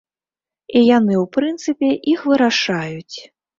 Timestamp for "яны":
0.97-1.19